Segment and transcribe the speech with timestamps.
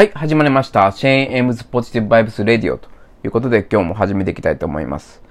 [0.00, 0.90] はい、始まりました。
[0.92, 2.88] シェーン・エムズ・ポジティブ・バイブス・レディオと
[3.22, 5.22] いうことで今日も始めていきたいと思います。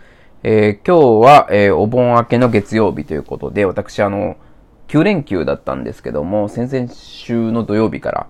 [0.44, 4.38] えー、今日は、えー、お盆明けの月曜日ということで、私あの、
[4.88, 8.28] 9連休だったんですけども、先々週の土曜日から、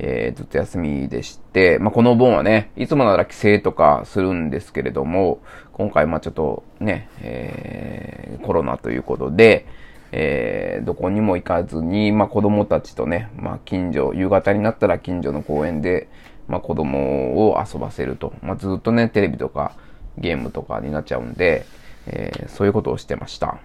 [0.00, 5.38] えー、ずっと休みでして、まあ、このお盆はね、いつもなら帰省とかするんですけれども、
[5.72, 9.66] 今回まあちょっとね、えー、コロナということで、
[10.12, 16.08] えー、どこにも行かずに、まあ、子供たちとね、まあ、近所、夕方になったら近所の公園で、
[16.48, 18.32] まあ、子供を遊ばせると。
[18.42, 19.72] まあ、ずっとね、テレビとか
[20.18, 21.66] ゲームとかになっちゃうんで、
[22.06, 23.58] えー、そういうことをしてました。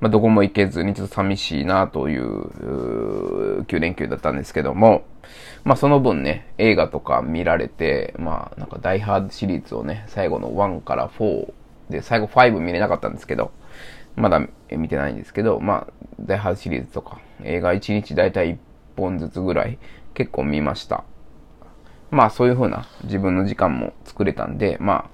[0.00, 5.04] まあ、どこも行けずにちょっと寂しいなという、9連休だったんですけども、
[5.62, 11.52] まあ、その分ね、映画とか見られて、まあ、なんか、ダイハードシリーズをね、最後の1から4
[11.90, 13.52] で、最後5見れなかったんですけど、
[14.16, 18.58] まだ見てないんですけど、まあ、ダイハードシリーズとか、映画1日だいたい1
[18.96, 19.78] 本ずつぐらい
[20.14, 21.04] 結構見ました。
[22.10, 25.10] まあそういう風な自分の時間も作れたんで、まあ、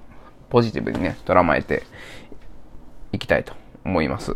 [0.49, 1.83] ポジティブにね、捉まえて
[3.11, 3.53] いきたいと
[3.85, 4.35] 思います。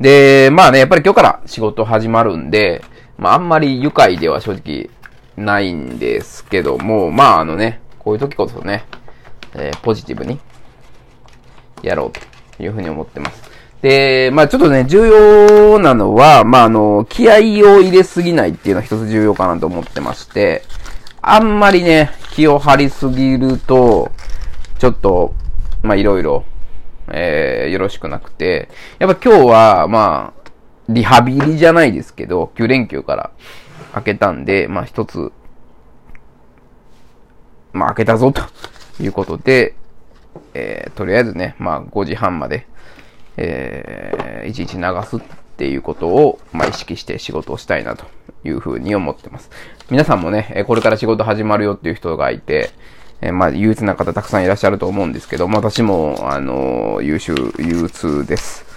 [0.00, 2.82] で、まあね、やっぱり今日から仕事始まるんで、
[3.16, 4.90] まああんまり愉快では正直
[5.36, 8.84] ないんですけども、まああのね、こういう時こそね、
[9.54, 10.38] えー、ポジティブに
[11.82, 13.57] やろうというふうに思ってます。
[13.82, 20.62] で、まあちょっとね、重要なのは、まああの、気合を入れすぎないっていうのは一つ重要かなと思ってまして、
[21.22, 24.10] あんまりね、気を張りすぎると、
[24.78, 25.34] ちょっと、
[25.82, 26.44] まあいろいろ、
[27.08, 28.68] えー、よろしくなくて、
[28.98, 30.50] やっぱ今日は、まあ、
[30.88, 33.30] リハビリじゃないですけど、9連休から
[33.92, 35.32] 開けたんで、まあ一つ、
[37.72, 38.42] まあ開けたぞと
[39.00, 39.76] いうことで、
[40.54, 42.66] えー、とりあえずね、まあ5時半まで、
[43.38, 45.20] えー、一日流すっ
[45.56, 48.04] ていうことを、まあ、意識して仕事をしたいなと
[48.44, 49.50] いうふうに思ってます。
[49.90, 52.70] 皆さんもね、これから仕事始まるよっていう人がいて、
[53.20, 58.67] えー、まあ、憂鬱な方たくさんいらっしゃると思うんですけど、ま、私も、あのー、優秀、憂鬱です。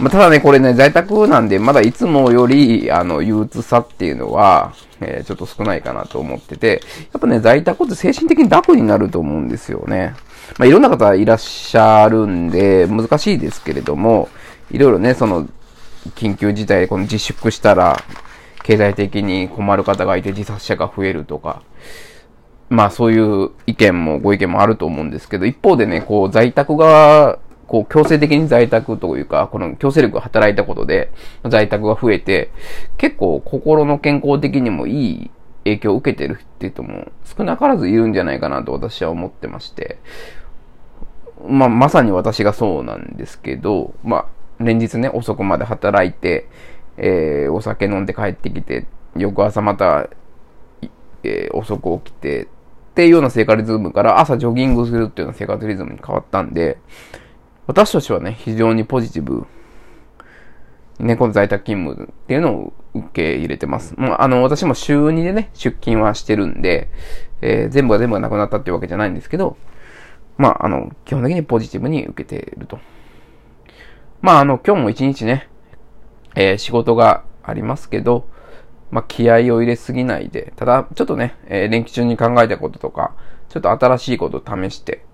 [0.00, 6.80] まあ、ただね、これね、在宅なんで、まだいつもより、あの、憂鬱さっていうのは、えー、ちょっと少ないかなと思ってて、
[7.12, 10.14] やっぱね、在宅って精神的に楽になると思うんですよね。
[10.58, 14.28] まあ、いろんな方いらっしゃるんで、難しいですけれども、
[14.70, 15.48] いろいろね、その、
[16.14, 18.02] 緊急事態、この自粛したら、
[18.62, 21.62] 経済的に困る方がいて自殺者が増えるとか、
[22.68, 27.38] まあそういう意見もご意見もあると思うんですけど、一方でね、こう在宅が、
[27.70, 31.12] こう強制的に在宅というか、この強制力が働いたことで
[31.48, 32.50] 在宅が増えて、
[32.98, 35.30] 結構心の健康的にもいい
[35.62, 39.98] 影響を受けてるっていう人も少なからずいるんじゃないかなと私は思ってまして、
[41.46, 44.26] まあ、まさに私がそうなんですけど、ま
[44.58, 46.48] あ、連日ね、遅くまで働いて、
[46.96, 50.08] えー、お酒飲んで帰ってきて、翌朝また、
[51.22, 52.46] えー、遅く起きて、っ
[52.94, 56.78] ていうような生活リズムから朝ジョギングするっていうような生活リズムに変わったんで、
[57.70, 59.46] 私としてはね、非常にポジティブ、
[60.98, 63.94] ね、この在宅勤務っていうのを受け入れてます。
[63.96, 66.88] まあ、あの、私も週2でね、出勤はしてるんで、
[67.40, 69.56] えー、全部が全部がなくなったっていうわけじゃないんですけど、
[70.36, 72.80] まあ、あの、基本的にポジティブに受けてると。
[74.20, 75.48] まあ、あの、今日も一日ね、
[76.34, 78.28] えー、仕事がありますけど、
[78.90, 83.14] まあ、気合を入れすぎないで、ただ、ちょっとね、えー、連休中に考えたこととか、
[83.48, 85.04] ちょっと新しいことを試して、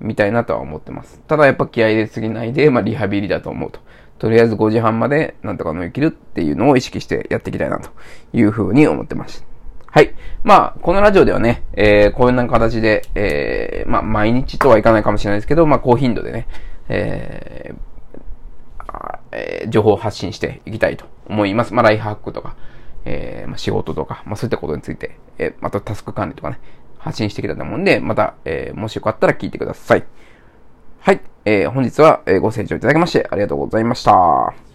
[0.00, 1.20] みたいなとは思ってます。
[1.26, 3.80] ただやっぱ気合入れすぎないで、まあ、リハビリだと思うと。
[4.18, 7.90] とりあえず5時半までなんとか乗り切るっていうのを意識してやっていきたいなと
[8.32, 9.44] いうふうに思ってます。
[9.96, 10.14] はい。
[10.42, 16.46] まあ、このラジオではね、えー、こういうな形で、えー、まあ、毎日とはいかないかもしれないですけど、まあ、高頻度でね、
[16.88, 21.72] えー、えー、情報を発信していきたいと思います。
[21.72, 22.56] まあ、ライフハックとか、
[23.06, 26.60] えー、まあ、仕事とか、まあ、そういったことについて、えー、またタスク管理とかね、
[27.06, 30.04] 発信してきたと思うんで、また、えー、もしよかったら聞いてください。
[30.98, 31.20] はい。
[31.44, 34.65] えー、本日は、えご清聴いただきましてありがとうございました。